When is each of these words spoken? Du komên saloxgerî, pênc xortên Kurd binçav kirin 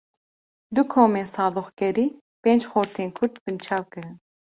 Du 0.75 0.81
komên 0.93 1.27
saloxgerî, 1.33 2.07
pênc 2.41 2.61
xortên 2.71 3.09
Kurd 3.17 3.33
binçav 3.43 3.83
kirin 3.91 4.15